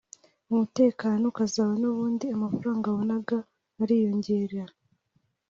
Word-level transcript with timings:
umutekano 0.51 1.21
ukaza 1.31 1.63
n’ubundi 1.79 2.25
amafaranga 2.35 2.85
wabonaga 2.87 3.37
ariyongera 3.81 4.63